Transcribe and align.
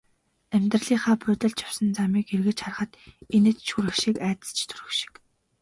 Амьдралынхаа 0.55 1.15
будилж 1.21 1.59
явсан 1.67 1.89
замыг 1.97 2.25
эргэж 2.35 2.57
харахад 2.61 2.91
инээд 3.35 3.57
ч 3.65 3.67
хүрэх 3.73 3.95
шиг, 4.01 4.15
айдас 4.27 4.49
ч 4.57 4.59
төрөх 4.69 4.91
шиг. 4.99 5.13